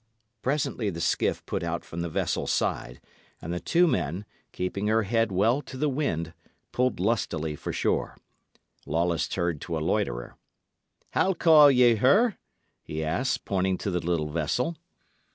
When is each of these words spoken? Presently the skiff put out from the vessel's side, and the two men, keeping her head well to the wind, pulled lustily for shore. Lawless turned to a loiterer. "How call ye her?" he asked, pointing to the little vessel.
Presently 0.41 0.89
the 0.89 0.99
skiff 0.99 1.45
put 1.45 1.61
out 1.61 1.85
from 1.85 2.01
the 2.01 2.09
vessel's 2.09 2.51
side, 2.51 2.99
and 3.39 3.53
the 3.53 3.59
two 3.59 3.85
men, 3.85 4.25
keeping 4.51 4.87
her 4.87 5.03
head 5.03 5.31
well 5.31 5.61
to 5.61 5.77
the 5.77 5.89
wind, 5.89 6.33
pulled 6.71 6.99
lustily 6.99 7.55
for 7.55 7.71
shore. 7.71 8.17
Lawless 8.87 9.27
turned 9.27 9.61
to 9.61 9.77
a 9.77 9.79
loiterer. 9.79 10.37
"How 11.11 11.33
call 11.35 11.69
ye 11.69 11.97
her?" 11.97 12.35
he 12.81 13.03
asked, 13.03 13.45
pointing 13.45 13.77
to 13.77 13.91
the 13.91 13.99
little 14.03 14.31
vessel. 14.31 14.75